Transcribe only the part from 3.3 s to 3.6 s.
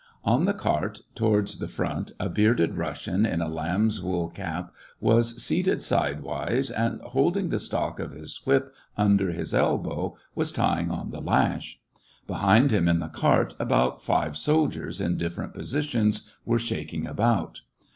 a